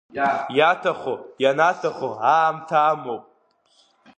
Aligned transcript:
Иаҭаху 0.57 1.17
ианаҭаху 1.43 2.13
аамҭа 2.33 2.77
амоуп. 2.91 3.23